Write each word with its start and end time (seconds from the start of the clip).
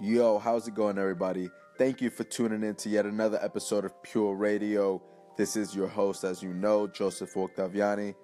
Yo, 0.00 0.38
how's 0.38 0.68
it 0.68 0.74
going, 0.74 0.96
everybody? 0.96 1.50
Thank 1.76 2.00
you 2.00 2.08
for 2.08 2.22
tuning 2.22 2.62
in 2.62 2.76
to 2.76 2.88
yet 2.88 3.04
another 3.04 3.36
episode 3.42 3.84
of 3.84 4.00
Pure 4.04 4.36
Radio. 4.36 5.02
This 5.36 5.56
is 5.56 5.74
your 5.74 5.88
host, 5.88 6.22
as 6.22 6.40
you 6.40 6.54
know, 6.54 6.86
Joseph 6.86 7.34
Octaviani, 7.34 8.14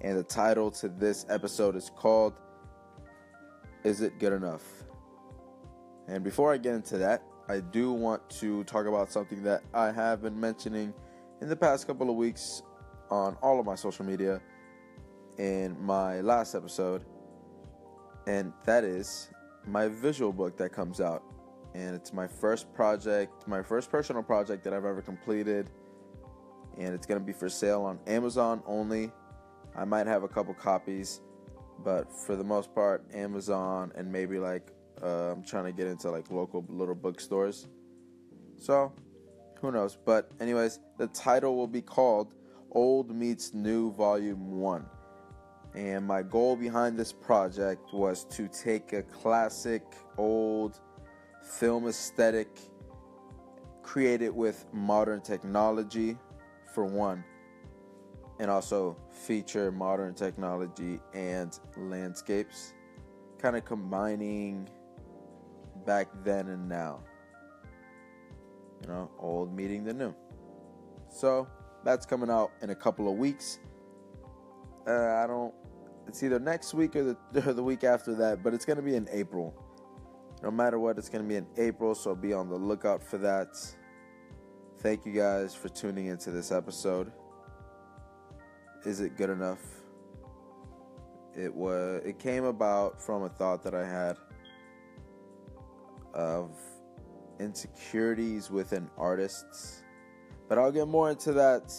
and 0.00 0.16
the 0.16 0.22
title 0.22 0.70
to 0.70 0.88
this 0.88 1.26
episode 1.28 1.76
is 1.76 1.90
called 1.94 2.32
Is 3.84 4.00
It 4.00 4.18
Good 4.18 4.32
Enough? 4.32 4.62
And 6.08 6.24
before 6.24 6.54
I 6.54 6.56
get 6.56 6.74
into 6.74 6.96
that, 6.96 7.22
I 7.50 7.60
do 7.60 7.92
want 7.92 8.30
to 8.40 8.64
talk 8.64 8.86
about 8.86 9.12
something 9.12 9.42
that 9.42 9.60
I 9.74 9.92
have 9.92 10.22
been 10.22 10.40
mentioning 10.40 10.94
in 11.42 11.50
the 11.50 11.56
past 11.56 11.86
couple 11.86 12.08
of 12.08 12.16
weeks 12.16 12.62
on 13.10 13.36
all 13.42 13.60
of 13.60 13.66
my 13.66 13.74
social 13.74 14.06
media 14.06 14.40
in 15.36 15.78
my 15.84 16.22
last 16.22 16.54
episode, 16.54 17.04
and 18.26 18.54
that 18.64 18.84
is 18.84 19.28
my 19.66 19.88
visual 19.88 20.32
book 20.32 20.56
that 20.58 20.72
comes 20.72 21.00
out. 21.00 21.22
And 21.74 21.94
it's 21.94 22.12
my 22.12 22.26
first 22.26 22.72
project, 22.74 23.46
my 23.46 23.62
first 23.62 23.90
personal 23.90 24.22
project 24.22 24.64
that 24.64 24.72
I've 24.72 24.84
ever 24.84 25.02
completed. 25.02 25.70
And 26.78 26.94
it's 26.94 27.06
going 27.06 27.20
to 27.20 27.24
be 27.24 27.32
for 27.32 27.48
sale 27.48 27.82
on 27.82 27.98
Amazon 28.06 28.62
only. 28.66 29.12
I 29.76 29.84
might 29.84 30.06
have 30.06 30.24
a 30.24 30.28
couple 30.28 30.52
copies, 30.54 31.20
but 31.84 32.12
for 32.12 32.34
the 32.34 32.44
most 32.44 32.74
part, 32.74 33.04
Amazon 33.14 33.92
and 33.94 34.10
maybe 34.10 34.38
like 34.38 34.72
uh, 35.02 35.32
I'm 35.32 35.44
trying 35.44 35.64
to 35.64 35.72
get 35.72 35.86
into 35.86 36.10
like 36.10 36.30
local 36.30 36.64
little 36.68 36.94
bookstores. 36.94 37.68
So, 38.56 38.92
who 39.60 39.72
knows? 39.72 39.96
But, 40.04 40.30
anyways, 40.40 40.80
the 40.98 41.06
title 41.08 41.56
will 41.56 41.66
be 41.66 41.82
called 41.82 42.34
Old 42.72 43.14
Meets 43.14 43.54
New 43.54 43.92
Volume 43.92 44.60
1. 44.60 44.86
And 45.74 46.06
my 46.06 46.22
goal 46.22 46.56
behind 46.56 46.98
this 46.98 47.12
project 47.12 47.92
was 47.92 48.24
to 48.24 48.48
take 48.48 48.92
a 48.92 49.02
classic, 49.02 49.82
old 50.18 50.80
film 51.42 51.86
aesthetic, 51.86 52.58
create 53.82 54.22
it 54.22 54.34
with 54.34 54.66
modern 54.72 55.20
technology, 55.20 56.16
for 56.72 56.84
one, 56.84 57.24
and 58.38 58.50
also 58.50 58.96
feature 59.10 59.70
modern 59.70 60.14
technology 60.14 61.00
and 61.14 61.58
landscapes, 61.76 62.74
kind 63.38 63.56
of 63.56 63.64
combining 63.64 64.68
back 65.84 66.08
then 66.24 66.48
and 66.48 66.68
now. 66.68 67.00
You 68.82 68.88
know, 68.88 69.10
old 69.18 69.54
meeting 69.54 69.84
the 69.84 69.92
new. 69.92 70.14
So 71.10 71.46
that's 71.84 72.06
coming 72.06 72.30
out 72.30 72.52
in 72.62 72.70
a 72.70 72.74
couple 72.74 73.10
of 73.10 73.18
weeks. 73.18 73.58
Uh, 74.86 75.22
I 75.22 75.26
don't. 75.26 75.54
It's 76.10 76.24
either 76.24 76.40
next 76.40 76.74
week 76.74 76.96
or 76.96 77.04
the, 77.04 77.16
or 77.48 77.52
the 77.52 77.62
week 77.62 77.84
after 77.84 78.16
that, 78.16 78.42
but 78.42 78.52
it's 78.52 78.64
gonna 78.64 78.82
be 78.82 78.96
in 78.96 79.08
April. 79.12 79.54
No 80.42 80.50
matter 80.50 80.76
what, 80.80 80.98
it's 80.98 81.08
gonna 81.08 81.22
be 81.22 81.36
in 81.36 81.46
April, 81.56 81.94
so 81.94 82.16
be 82.16 82.32
on 82.32 82.48
the 82.48 82.56
lookout 82.56 83.00
for 83.00 83.16
that. 83.18 83.56
Thank 84.78 85.06
you 85.06 85.12
guys 85.12 85.54
for 85.54 85.68
tuning 85.68 86.06
into 86.06 86.32
this 86.32 86.50
episode. 86.50 87.12
Is 88.84 89.00
it 89.00 89.16
good 89.16 89.30
enough? 89.30 89.60
It 91.36 91.54
was. 91.54 92.02
It 92.04 92.18
came 92.18 92.42
about 92.42 93.00
from 93.00 93.22
a 93.22 93.28
thought 93.28 93.62
that 93.62 93.76
I 93.76 93.86
had 93.86 94.16
of 96.12 96.50
insecurities 97.38 98.50
within 98.50 98.90
artists. 98.98 99.84
But 100.48 100.58
I'll 100.58 100.72
get 100.72 100.88
more 100.88 101.08
into 101.08 101.32
that 101.34 101.72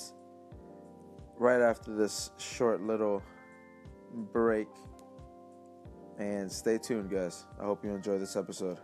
right 1.37 1.59
after 1.59 1.93
this 1.93 2.31
short 2.37 2.81
little 2.81 3.21
break. 4.13 4.67
And 6.19 6.51
stay 6.51 6.77
tuned, 6.77 7.09
guys. 7.09 7.45
I 7.59 7.63
hope 7.63 7.83
you 7.83 7.91
enjoy 7.91 8.19
this 8.19 8.35
episode. 8.35 8.77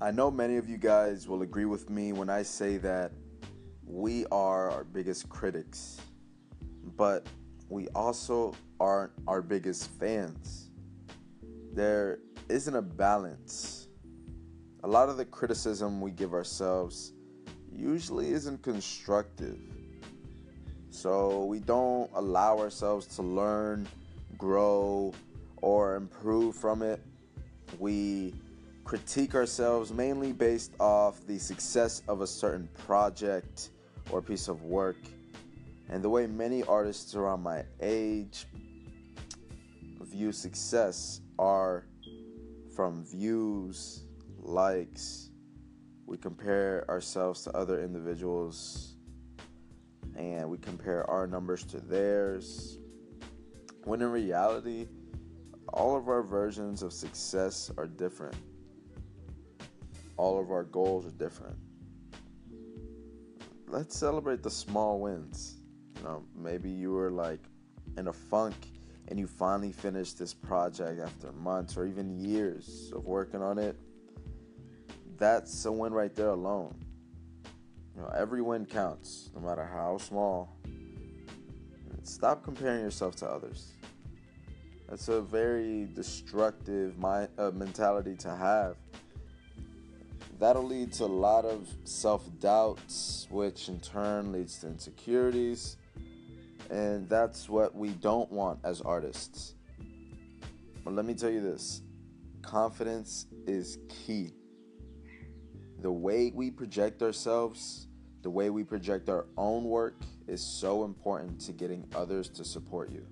I 0.00 0.12
know 0.12 0.30
many 0.30 0.58
of 0.58 0.68
you 0.68 0.76
guys 0.76 1.26
will 1.26 1.42
agree 1.42 1.64
with 1.64 1.90
me 1.90 2.12
when 2.12 2.30
I 2.30 2.44
say 2.44 2.76
that 2.78 3.10
we 3.84 4.26
are 4.26 4.70
our 4.70 4.84
biggest 4.84 5.28
critics, 5.28 6.00
but 6.96 7.26
we 7.68 7.88
also 7.96 8.54
aren't 8.78 9.10
our 9.26 9.42
biggest 9.42 9.90
fans. 9.98 10.70
There 11.72 12.20
isn't 12.48 12.76
a 12.76 12.82
balance. 12.82 13.88
A 14.84 14.88
lot 14.88 15.08
of 15.08 15.16
the 15.16 15.24
criticism 15.24 16.00
we 16.00 16.12
give 16.12 16.32
ourselves 16.32 17.12
usually 17.72 18.30
isn't 18.30 18.62
constructive. 18.62 19.58
So 20.90 21.44
we 21.44 21.58
don't 21.58 22.08
allow 22.14 22.56
ourselves 22.60 23.04
to 23.16 23.22
learn, 23.22 23.88
grow, 24.36 25.12
or 25.56 25.96
improve 25.96 26.54
from 26.54 26.82
it. 26.82 27.00
We 27.80 28.32
critique 28.88 29.34
ourselves 29.34 29.92
mainly 29.92 30.32
based 30.32 30.72
off 30.80 31.20
the 31.26 31.38
success 31.38 32.00
of 32.08 32.22
a 32.22 32.26
certain 32.26 32.66
project 32.86 33.68
or 34.10 34.22
piece 34.22 34.48
of 34.48 34.62
work. 34.62 34.96
And 35.90 36.02
the 36.02 36.08
way 36.08 36.26
many 36.26 36.62
artists 36.62 37.14
around 37.14 37.42
my 37.42 37.66
age 37.82 38.46
view 40.00 40.32
success 40.32 41.20
are 41.38 41.84
from 42.74 43.04
views, 43.04 44.04
likes. 44.38 45.32
We 46.06 46.16
compare 46.16 46.86
ourselves 46.88 47.42
to 47.42 47.54
other 47.54 47.84
individuals 47.84 48.94
and 50.16 50.48
we 50.48 50.56
compare 50.56 51.08
our 51.10 51.26
numbers 51.26 51.62
to 51.64 51.78
theirs. 51.78 52.78
When 53.84 54.00
in 54.00 54.10
reality, 54.10 54.88
all 55.74 55.94
of 55.94 56.08
our 56.08 56.22
versions 56.22 56.82
of 56.82 56.94
success 56.94 57.70
are 57.76 57.86
different 57.86 58.34
all 60.18 60.38
of 60.38 60.50
our 60.50 60.64
goals 60.64 61.06
are 61.06 61.12
different. 61.12 61.56
Let's 63.68 63.96
celebrate 63.96 64.42
the 64.42 64.50
small 64.50 64.98
wins. 65.00 65.60
You 65.96 66.02
know, 66.02 66.24
maybe 66.36 66.68
you 66.68 66.92
were 66.92 67.10
like 67.10 67.40
in 67.96 68.08
a 68.08 68.12
funk 68.12 68.54
and 69.08 69.18
you 69.18 69.26
finally 69.26 69.72
finished 69.72 70.18
this 70.18 70.34
project 70.34 71.00
after 71.00 71.32
months 71.32 71.76
or 71.76 71.86
even 71.86 72.18
years 72.18 72.92
of 72.94 73.06
working 73.06 73.42
on 73.42 73.58
it. 73.58 73.76
That's 75.16 75.64
a 75.64 75.72
win 75.72 75.92
right 75.92 76.14
there 76.14 76.30
alone. 76.30 76.74
You 77.94 78.02
know, 78.02 78.12
every 78.16 78.42
win 78.42 78.66
counts, 78.66 79.30
no 79.34 79.40
matter 79.40 79.64
how 79.64 79.98
small. 79.98 80.56
Stop 82.02 82.42
comparing 82.42 82.80
yourself 82.80 83.16
to 83.16 83.26
others. 83.26 83.72
That's 84.88 85.08
a 85.08 85.20
very 85.20 85.88
destructive 85.94 86.98
mind, 86.98 87.28
uh, 87.38 87.50
mentality 87.50 88.14
to 88.16 88.34
have 88.34 88.76
that'll 90.38 90.64
lead 90.64 90.92
to 90.94 91.04
a 91.04 91.06
lot 91.06 91.44
of 91.44 91.68
self 91.84 92.28
doubts, 92.40 93.26
which 93.30 93.68
in 93.68 93.80
turn 93.80 94.32
leads 94.32 94.58
to 94.58 94.68
insecurities. 94.68 95.76
And 96.70 97.08
that's 97.08 97.48
what 97.48 97.74
we 97.74 97.90
don't 97.90 98.30
want 98.30 98.60
as 98.64 98.80
artists. 98.80 99.54
But 100.84 100.94
let 100.94 101.04
me 101.04 101.14
tell 101.14 101.30
you 101.30 101.40
this 101.40 101.82
confidence 102.42 103.26
is 103.46 103.78
key. 103.88 104.32
The 105.80 105.92
way 105.92 106.32
we 106.34 106.50
project 106.50 107.02
ourselves, 107.02 107.88
the 108.22 108.30
way 108.30 108.50
we 108.50 108.64
project 108.64 109.08
our 109.08 109.26
own 109.36 109.64
work 109.64 109.94
is 110.26 110.42
so 110.42 110.84
important 110.84 111.40
to 111.42 111.52
getting 111.52 111.86
others 111.94 112.28
to 112.30 112.44
support 112.44 112.90
you. 112.90 113.06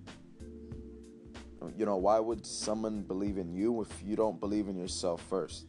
You 1.77 1.85
know, 1.85 1.97
why 1.97 2.19
would 2.19 2.47
someone 2.47 3.03
believe 3.03 3.39
in 3.39 3.53
you 3.53 3.83
if 3.83 3.89
you 4.05 4.17
don't 4.17 4.39
believe 4.39 4.69
in 4.69 4.77
yourself 4.77 5.23
first? 5.29 5.67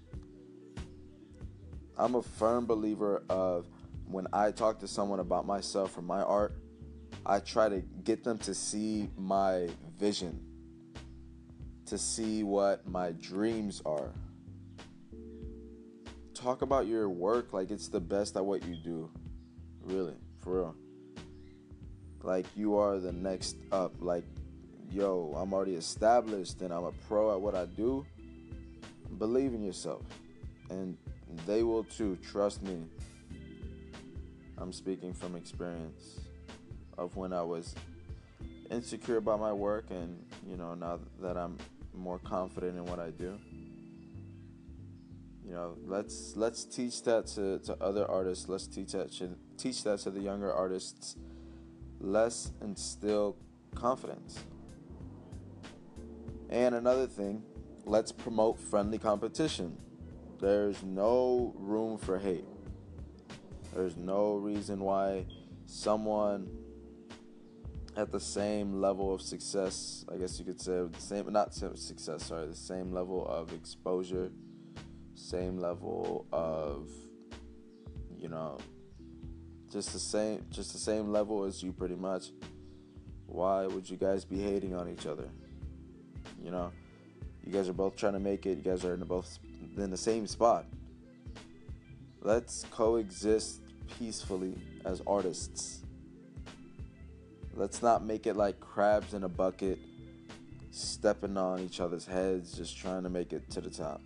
I'm 1.98 2.16
a 2.16 2.22
firm 2.22 2.66
believer 2.66 3.24
of 3.30 3.66
when 4.06 4.28
I 4.32 4.52
talk 4.52 4.80
to 4.80 4.88
someone 4.88 5.20
about 5.20 5.48
myself 5.48 5.98
or 5.98 6.02
my 6.02 6.22
art, 6.22 6.54
I 7.26 7.40
try 7.40 7.70
to 7.70 7.82
get 8.04 8.24
them 8.24 8.38
to 8.40 8.54
see 8.54 9.10
my 9.18 9.68
vision, 10.00 10.40
to 11.88 11.98
see 11.98 12.44
what 12.44 12.88
my 12.88 13.14
dreams 13.14 13.82
are. 13.86 14.12
Talk 16.36 16.62
about 16.62 16.86
your 16.86 17.10
work 17.10 17.52
like 17.52 17.72
it's 17.72 17.88
the 17.88 18.00
best 18.00 18.38
at 18.38 18.46
what 18.46 18.64
you 18.64 18.76
do. 18.76 19.10
Really, 19.82 20.16
for 20.42 20.60
real. 20.60 20.76
Like 22.22 22.46
you 22.56 22.78
are 22.78 23.00
the 23.00 23.12
next 23.12 23.58
up. 23.72 23.94
Like, 24.00 24.24
yo, 24.92 25.34
I'm 25.36 25.52
already 25.52 25.76
established 25.76 26.62
and 26.62 26.72
I'm 26.72 26.84
a 26.84 26.92
pro 27.08 27.34
at 27.34 27.42
what 27.42 27.56
I 27.56 27.66
do. 27.66 28.06
Believe 29.18 29.54
in 29.54 29.64
yourself 29.64 30.04
and 30.70 30.96
they 31.46 31.64
will 31.64 31.84
too, 31.84 32.18
trust 32.32 32.64
me. 32.64 32.84
I'm 34.58 34.74
speaking 34.74 35.14
from 35.14 35.36
experience 35.36 36.20
of 36.98 37.16
when 37.16 37.32
I 37.32 37.44
was 37.44 37.76
insecure 38.72 39.18
about 39.18 39.40
my 39.40 39.54
work, 39.54 39.86
and 39.92 40.18
you 40.50 40.58
know, 40.58 40.74
now 40.74 41.00
that 41.22 41.38
I'm 41.38 41.58
more 41.94 42.20
confident 42.20 42.78
in 42.78 42.86
what 42.86 43.00
I 43.00 43.12
do, 43.12 43.38
you 45.46 45.54
know, 45.54 45.78
let's 45.86 46.36
let's 46.36 46.66
teach 46.66 47.04
that 47.04 47.28
to, 47.28 47.60
to 47.60 47.78
other 47.82 48.10
artists. 48.10 48.50
Let's 48.50 48.68
teach 48.68 48.92
that 48.94 49.12
to, 49.14 49.30
teach 49.58 49.84
that 49.84 50.00
to 50.00 50.12
the 50.12 50.20
younger 50.20 50.52
artists. 50.52 51.16
Let's 52.00 52.52
instill 52.62 53.38
confidence. 53.76 54.40
And 56.50 56.76
another 56.76 57.08
thing, 57.08 57.44
let's 57.86 58.12
promote 58.12 58.60
friendly 58.60 58.98
competition. 58.98 59.78
There's 60.40 60.84
no 60.84 61.54
room 61.58 61.98
for 61.98 62.20
hate. 62.20 62.46
There's 63.74 63.98
no 63.98 64.36
reason 64.36 64.80
why 64.80 65.26
someone 65.66 66.50
at 67.96 68.12
the 68.12 68.20
same 68.20 68.80
level 68.80 69.12
of 69.14 69.22
success, 69.22 70.06
I 70.14 70.18
guess 70.18 70.38
you 70.38 70.46
could 70.46 70.62
say, 70.62 70.84
the 70.84 71.02
same, 71.02 71.32
not 71.34 71.54
success, 71.54 72.26
sorry, 72.26 72.46
the 72.48 72.56
same 72.56 72.92
level 72.92 73.28
of 73.28 73.52
exposure, 73.54 74.32
same 75.16 75.58
level 75.58 76.28
of, 76.32 76.92
you 78.16 78.30
know, 78.30 78.60
just 79.72 79.92
the 79.94 80.00
same, 80.00 80.46
just 80.52 80.74
the 80.74 80.80
same 80.80 81.12
level 81.12 81.44
as 81.44 81.64
you, 81.64 81.74
pretty 81.74 81.96
much. 81.96 82.32
Why 83.26 83.66
would 83.66 83.90
you 83.90 83.98
guys 83.98 84.24
be 84.24 84.40
hating 84.40 84.76
on 84.76 84.88
each 84.88 85.08
other? 85.08 85.30
You 86.42 86.52
know, 86.52 86.72
you 87.48 87.54
guys 87.54 87.70
are 87.70 87.74
both 87.74 87.96
trying 87.96 88.14
to 88.14 88.20
make 88.20 88.46
it. 88.46 88.58
You 88.58 88.64
guys 88.64 88.84
are 88.84 88.94
in 88.94 89.04
both 89.06 89.40
in 89.78 89.90
the 89.90 89.98
same 89.98 90.28
spot. 90.28 90.66
Let's 92.22 92.66
coexist 92.72 93.62
peacefully 93.98 94.56
as 94.84 95.02
artists. 95.08 95.82
Let's 97.54 97.82
not 97.82 98.04
make 98.04 98.28
it 98.28 98.36
like 98.36 98.60
crabs 98.60 99.14
in 99.14 99.24
a 99.24 99.30
bucket, 99.30 99.80
stepping 100.72 101.38
on 101.38 101.62
each 101.62 101.80
other's 101.80 102.06
heads, 102.06 102.52
just 102.52 102.78
trying 102.78 103.04
to 103.04 103.10
make 103.10 103.32
it 103.32 103.50
to 103.52 103.62
the 103.62 103.70
top. 103.70 104.02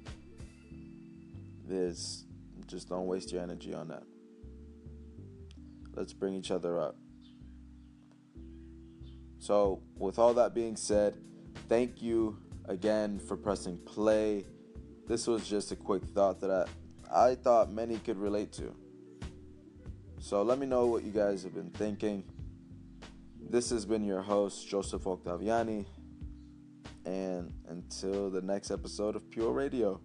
This, 1.67 2.25
just 2.67 2.89
don't 2.89 3.07
waste 3.07 3.31
your 3.31 3.41
energy 3.41 3.73
on 3.73 3.87
that. 3.87 4.03
Let's 5.95 6.13
bring 6.13 6.35
each 6.35 6.51
other 6.51 6.79
up. 6.79 6.95
So, 9.39 9.81
with 9.97 10.19
all 10.19 10.35
that 10.35 10.53
being 10.53 10.75
said, 10.75 11.15
thank 11.67 12.03
you 12.03 12.37
again 12.65 13.19
for 13.19 13.37
pressing 13.37 13.77
play. 13.79 14.45
This 15.07 15.27
was 15.27 15.47
just 15.47 15.71
a 15.71 15.75
quick 15.75 16.03
thought 16.03 16.39
that 16.41 16.51
I, 17.11 17.29
I 17.29 17.35
thought 17.35 17.71
many 17.71 17.97
could 17.97 18.17
relate 18.17 18.51
to. 18.53 18.75
So 20.19 20.43
let 20.43 20.59
me 20.59 20.67
know 20.67 20.85
what 20.85 21.03
you 21.03 21.11
guys 21.11 21.43
have 21.43 21.53
been 21.53 21.71
thinking. 21.71 22.23
This 23.49 23.69
has 23.71 23.85
been 23.85 24.03
your 24.03 24.21
host, 24.21 24.67
Joseph 24.67 25.03
Octaviani. 25.03 25.85
And 27.05 27.51
until 27.67 28.29
the 28.29 28.41
next 28.41 28.69
episode 28.69 29.15
of 29.15 29.29
Pure 29.31 29.51
Radio. 29.51 29.99